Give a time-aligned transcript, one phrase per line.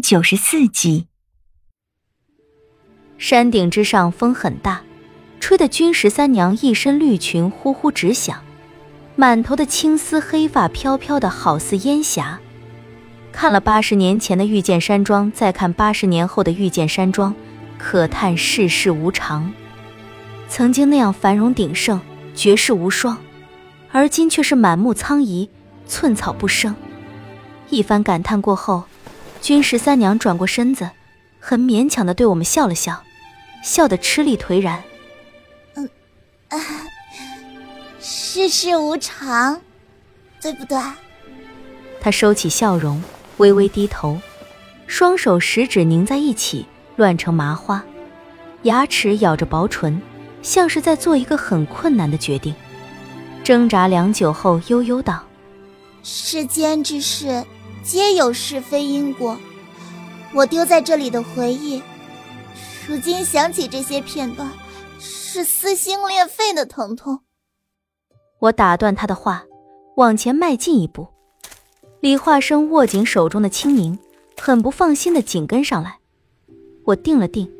[0.00, 1.06] 九十四集。
[3.16, 4.82] 山顶之上风很大，
[5.40, 8.42] 吹得君十三娘一身绿裙呼呼直响，
[9.16, 12.38] 满头的青丝黑发飘飘的好似烟霞。
[13.32, 17.34] 看了八十年前的御剑山庄，再看八十年后的御剑山庄，
[17.76, 19.52] 可叹世事无常。
[20.48, 22.00] 曾经那样繁荣鼎盛，
[22.34, 23.18] 绝世无双，
[23.92, 25.50] 而今却是满目苍夷，
[25.86, 26.74] 寸草不生。
[27.68, 28.84] 一番感叹过后，
[29.40, 30.90] 君十三娘转过身子，
[31.40, 33.02] 很勉强的对我们笑了笑。
[33.62, 34.82] 笑得吃力颓然。
[35.74, 35.88] 嗯，
[36.48, 36.58] 啊，
[38.00, 39.60] 世事无常，
[40.40, 40.78] 对不对？
[42.00, 43.02] 他收起笑容，
[43.38, 44.20] 微微低头，
[44.86, 47.84] 双手食指拧在一起，乱成麻花，
[48.62, 50.00] 牙齿咬着薄唇，
[50.40, 52.54] 像是在做一个很困难的决定。
[53.42, 55.24] 挣扎良久后，悠悠道
[56.04, 57.44] ：“世间之事，
[57.88, 59.34] 皆有是非因果。
[60.34, 61.82] 我丢在这里的回忆。”
[62.86, 64.52] 如今想起这些片段，
[64.98, 67.20] 是撕心裂肺的疼痛。
[68.40, 69.46] 我打断他的话，
[69.96, 71.08] 往前迈进一步。
[72.00, 73.98] 李化生握紧手中的青柠，
[74.36, 75.96] 很不放心的紧跟上来。
[76.84, 77.50] 我定了定，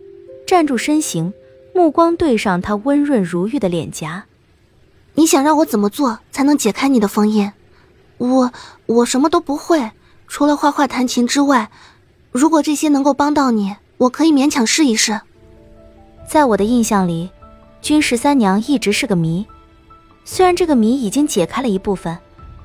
[0.47, 1.33] 站住身形，
[1.75, 4.27] 目光对上他温润如玉的脸颊。
[5.15, 7.51] 你想让我怎么做才能解开你的封印？
[8.19, 8.53] 我
[8.85, 9.91] 我什么都不会，
[10.29, 11.71] 除了画画弹琴之外。
[12.31, 13.77] 如果这些能够帮到你。
[13.99, 15.21] 我可以勉强试一试。
[16.29, 17.31] 在我的印象里，
[17.83, 19.45] 君十三娘一直是个谜。
[20.25, 22.17] 虽然这个谜已经解开了一部分，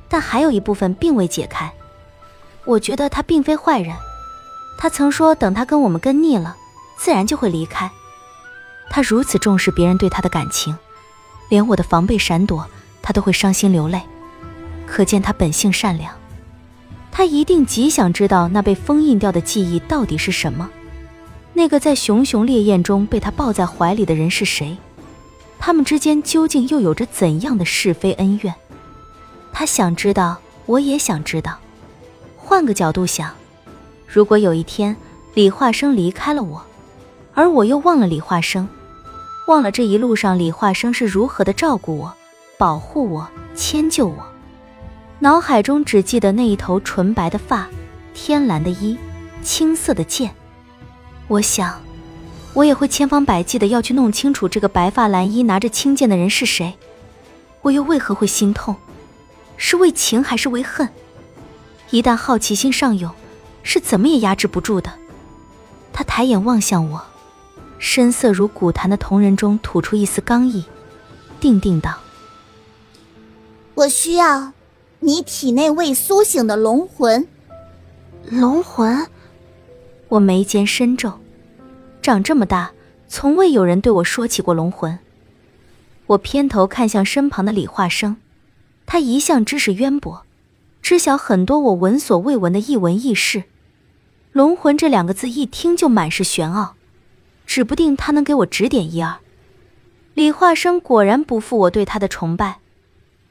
[0.08, 1.74] 但还有一部分并未解开。
[2.66, 3.96] 我觉得她并非坏人。
[4.78, 6.56] 她曾说，等她跟我们跟腻了，
[6.98, 7.90] 自然就会离开。
[8.92, 10.78] 她如此重视别人对她的感情，
[11.50, 12.64] 连我的防备闪躲，
[13.02, 14.00] 她都会伤心流泪。
[14.86, 16.14] 可见她本性善良。
[17.16, 20.68] 他一定极想知道那被封印掉的记忆到底是什么。
[21.54, 24.76] 那个在熊熊烈焰中被他抱在怀里的人是谁？
[25.60, 28.52] 他们之间究竟又有着怎样的是非恩怨？
[29.54, 31.60] 他想知道，我也想知道。
[32.36, 33.30] 换个角度想，
[34.08, 34.96] 如果有一天
[35.36, 36.66] 李化生离开了我，
[37.36, 38.68] 而我又忘了李化生，
[39.48, 42.12] 忘了这一路上李化生是如何的照顾我、
[42.58, 44.26] 保护我、迁就我，
[45.24, 47.66] 脑海中只记得那一头纯白的发、
[48.14, 48.98] 天蓝的衣、
[49.42, 50.36] 青色的剑。
[51.30, 51.82] 我想，
[52.52, 56.78] 我也会千方百计的要去弄清楚这个白发蓝衣拿着青剑的人是谁。
[57.62, 58.76] 我又为何会心痛？
[59.56, 60.90] 是为情还是为恨？
[61.92, 63.10] 一旦好奇心上涌，
[63.64, 64.92] 是怎么也压制不住的。
[65.94, 67.02] 他抬眼望向我，
[67.80, 70.66] 深色如古潭的瞳仁中吐出一丝刚毅，
[71.40, 72.00] 定定道
[73.76, 74.52] ：“我需要
[75.04, 77.28] 你体内未苏醒的龙魂。
[78.30, 79.06] 龙魂。”
[80.08, 81.20] 我眉间深皱，
[82.02, 82.72] 长这么大，
[83.08, 84.98] 从未有人对我说起过龙魂。
[86.08, 88.18] 我偏头看向身旁的李化生，
[88.86, 90.24] 他一向知识渊博，
[90.82, 93.44] 知晓很多我闻所未闻的异闻异事。
[94.32, 96.76] 龙魂这两个字一听就满是玄奥，
[97.46, 99.18] 指不定他能给我指点一二。
[100.14, 102.60] 李化生果然不负我对他的崇拜，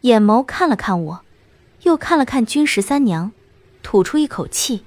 [0.03, 1.21] 眼眸看了看我，
[1.83, 3.33] 又看了看君十三娘，
[3.83, 4.85] 吐出一口气。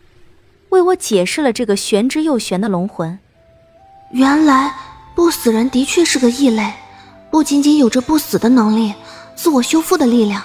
[0.70, 3.18] 为我解释了这个玄之又玄的龙魂。
[4.12, 4.74] 原来
[5.16, 6.74] 不死人的确是个异类，
[7.32, 8.94] 不仅仅有着不死的能力，
[9.36, 10.42] 自我修复的力量。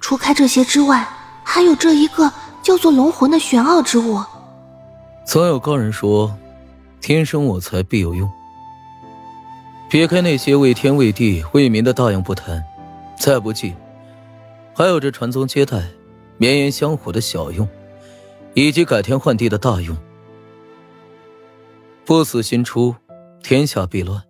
[0.00, 1.06] 除开这些之外，
[1.44, 2.32] 还有这一个
[2.62, 4.20] 叫做龙魂的玄奥之物。
[5.24, 6.36] 曾有高人说
[7.00, 8.28] ：“天生我材必有用。”
[9.88, 12.64] 撇开那些为天为地为民的大用不谈，
[13.16, 13.74] 再不济，
[14.74, 15.82] 还有这传宗接代、
[16.38, 17.68] 绵延香火的小用。
[18.54, 19.96] 以及改天换地的大用，
[22.04, 22.94] 不死心出，
[23.42, 24.22] 天下必乱。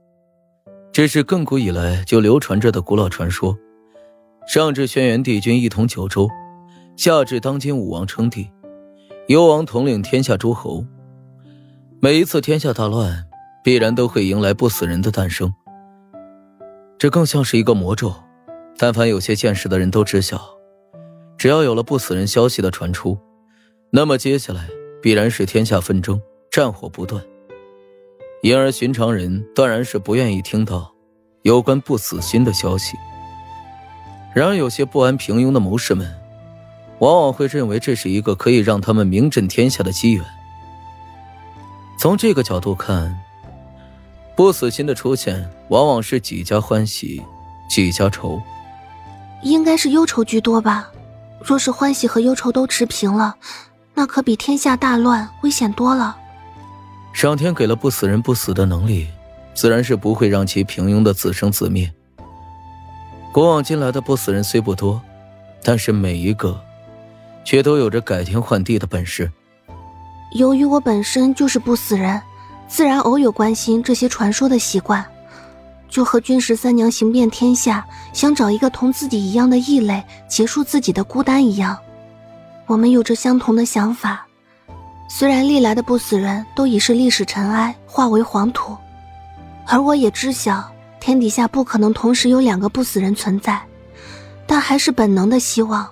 [0.93, 3.59] 这是亘古以来就流传着的古老传说。
[4.47, 6.29] 上至轩辕帝君一统九州，
[6.97, 8.49] 下至当今武王称帝，
[9.27, 10.85] 幽王统领天下诸侯。
[12.01, 13.25] 每一次天下大乱，
[13.65, 15.53] 必然都会迎来不死人的诞生。
[16.97, 18.15] 这更像是一个魔咒。
[18.79, 20.41] 但凡有些见识的人都知晓，
[21.39, 23.19] 只要有了不死人消息的传出。
[23.91, 24.69] 那么接下来
[25.01, 26.21] 必然是天下纷争，
[26.51, 27.23] 战火不断。
[28.43, 30.93] 因而寻常人断然是不愿意听到
[31.43, 32.97] 有关不死心的消息。
[34.35, 36.13] 然而有些不安平庸的谋士们，
[36.99, 40.25] 往往会认为这是一个可以让他们名震天下的机缘。
[42.01, 43.17] 从这个角度看，
[44.35, 47.23] 不死心的出现，往往是几家欢喜，
[47.69, 48.41] 几家愁。
[49.43, 50.89] 应该是忧愁居多吧？
[51.45, 53.35] 若是欢喜和忧愁都持平了。
[53.95, 56.17] 那可比天下大乱危险多了。
[57.13, 59.07] 上天给了不死人不死的能力，
[59.53, 61.93] 自然是不会让其平庸的自生自灭。
[63.33, 65.03] 古往今来的不死人虽不多，
[65.63, 66.59] 但是每一个，
[67.45, 69.31] 却都有着改天换地的本事。
[70.37, 72.19] 由于我本身就是不死人，
[72.67, 75.05] 自然偶有关心这些传说的习惯。
[75.93, 81.77] 就和君十三娘行遍天下，想找一个同自己一样的异类，结束自己的孤单一样，
[82.67, 84.27] 我们有着相同的想法。
[85.07, 88.75] 虽然历来的不死人都已是历史尘埃，化为黄土，
[89.67, 90.65] 而我也知晓
[90.99, 93.61] 天底下不可能同时有两个不死人存在，
[94.47, 95.87] 但还是本能的希望，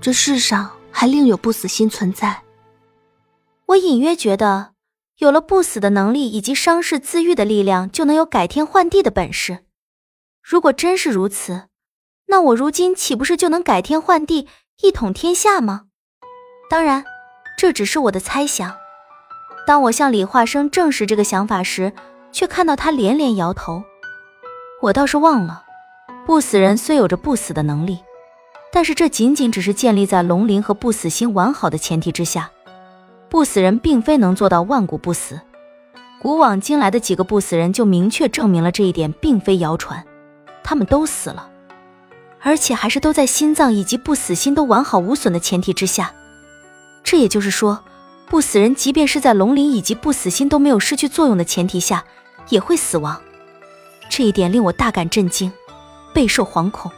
[0.00, 2.40] 这世上还另有不死心存在。
[3.66, 4.71] 我隐约觉得。
[5.22, 9.60] 有了不死的能力以及伤势自愈的力量，就能有改天换地的本事。
[10.42, 11.68] 如果真是如此，
[12.26, 14.48] 那我如今岂不是就能改天换地，
[14.80, 15.82] 一统天下吗？
[16.68, 17.04] 当然，
[17.56, 18.74] 这只是我的猜想。
[19.64, 21.92] 当我向李化生证实这个想法时，
[22.32, 23.84] 却看到他连连摇头。
[24.80, 25.62] 我倒是忘了，
[26.26, 28.00] 不死人虽有着不死的能力，
[28.72, 32.50] 但是这仅仅只是建立在龙鳞和不死心完好的前提之下。
[33.32, 35.40] 不死人并非能做到万古不死，
[36.20, 40.04] 古往今来的几个不死人就明确证明了这一点，并非谣传。
[40.62, 41.48] 他们都死了，
[42.40, 46.12] 而且还是都在心脏以及不死心都完好无损的前提之下。
[47.02, 47.82] 这也就是说，
[48.28, 52.04] 不死人即便是在龙鳞以及不死心都没有失去作用的前提下，
[52.50, 53.18] 也会死亡。
[54.10, 55.50] 这一点令我大感震惊，
[56.12, 56.92] 备受惶恐。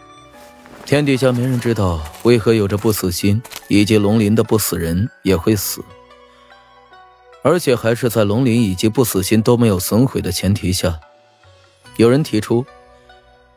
[0.84, 5.80] 天底下没人知道为何有着不死心以及龙鳞的不死人也会死。
[7.44, 10.98] 而且还是在龙鳞以及不死心都没有损毁的前提下，
[11.98, 12.64] 有人提出，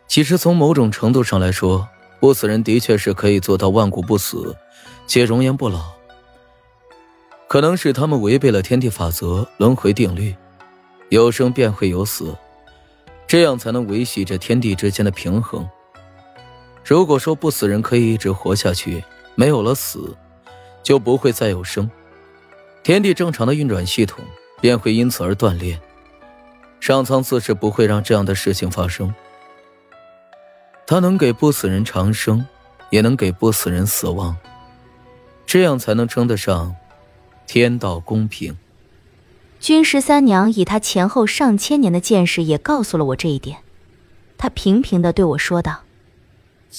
[0.09, 1.87] 其实从某种程度上来说，
[2.19, 4.53] 不死人的确是可以做到万古不死，
[5.07, 5.85] 且容颜不老。
[7.47, 10.35] 可能是他们违背了天地法则、轮回定律，
[11.07, 12.35] 有生便会有死，
[13.25, 15.65] 这样才能维系着天地之间的平衡。
[16.83, 19.01] 如果说不死人可以一直活下去，
[19.35, 20.13] 没有了死，
[20.83, 21.89] 就不会再有生。
[22.87, 24.23] 天地正常的运转系统
[24.61, 25.77] 便会因此而断裂，
[26.79, 29.13] 上苍自是不会让这样的事情发生。
[30.85, 32.47] 他能给不死人长生，
[32.89, 34.37] 也能给不死人死亡，
[35.45, 36.73] 这样才能称得上
[37.45, 38.57] 天道公平。
[39.59, 43.57] 君十三娘以她前后上千年的见识，也告诉了我这一点。
[44.37, 45.81] 她平平的对我说道：“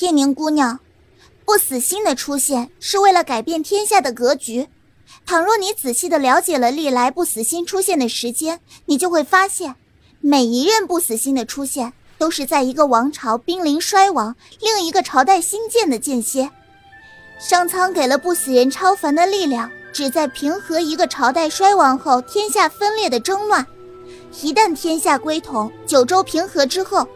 [0.00, 0.80] 叶宁姑娘，
[1.44, 4.68] 不死心的出现是为了改变天下的格局。”
[5.28, 9.74] 倘若你仔细的了解了历来不死心出现的时间，你就会发现，
[10.22, 16.50] 每一任不死心的出现，都是在一个王朝濒临衰亡、另一个朝代兴建的间歇。
[17.38, 23.66] 上苍给了不死人超凡的力量，旨在平和一个朝代衰亡后天下分裂的争乱。
[24.40, 27.06] 一旦天下归统，九州平和之后，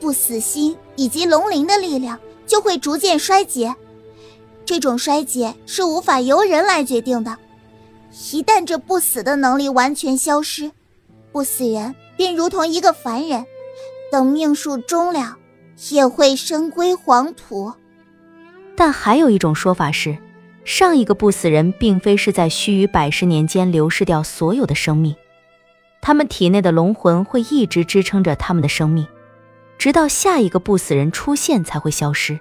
[0.00, 2.18] 不死心以及龙鳞的力量
[2.48, 3.72] 就会逐渐衰竭。
[4.66, 7.38] 这种衰竭是无法由人来决定的。
[8.32, 10.70] 一旦这不死的能力完全消失，
[11.32, 13.44] 不死人便如同一个凡人，
[14.12, 15.36] 等命数终了，
[15.90, 17.72] 也会身归黄土。
[18.76, 20.16] 但还有一种说法是，
[20.64, 25.16] 上一个不死人并非是在须臾百十年间流逝掉所有的生命，
[26.00, 29.04] 他们体内的龙魂会一直支撑着他们的生命，
[29.76, 32.38] 直到下一个不死人出现才会消失。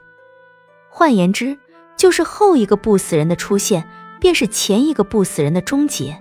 [0.88, 1.58] 换言之，
[1.98, 3.84] 就是后一个不死人的出现。
[4.24, 6.18] 便是前一个不死人的终结，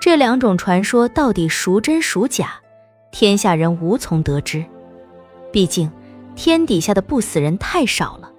[0.00, 2.60] 这两种传说到底孰真孰假，
[3.10, 4.64] 天下人无从得知。
[5.52, 5.90] 毕竟，
[6.36, 8.30] 天底下的不死人太少了。